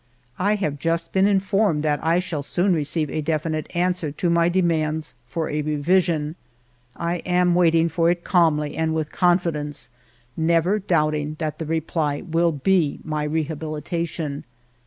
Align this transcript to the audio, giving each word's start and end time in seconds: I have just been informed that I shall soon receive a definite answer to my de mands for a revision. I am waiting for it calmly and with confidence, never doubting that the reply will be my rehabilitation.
I 0.39 0.55
have 0.55 0.79
just 0.79 1.11
been 1.11 1.27
informed 1.27 1.83
that 1.83 2.03
I 2.03 2.17
shall 2.17 2.41
soon 2.41 2.73
receive 2.73 3.07
a 3.11 3.21
definite 3.21 3.69
answer 3.75 4.11
to 4.11 4.31
my 4.31 4.49
de 4.49 4.63
mands 4.63 5.13
for 5.27 5.47
a 5.47 5.61
revision. 5.61 6.35
I 6.95 7.17
am 7.17 7.53
waiting 7.53 7.87
for 7.87 8.09
it 8.09 8.23
calmly 8.23 8.75
and 8.75 8.95
with 8.95 9.11
confidence, 9.11 9.91
never 10.35 10.79
doubting 10.79 11.35
that 11.37 11.59
the 11.59 11.67
reply 11.67 12.21
will 12.21 12.51
be 12.51 12.99
my 13.03 13.21
rehabilitation. 13.25 14.43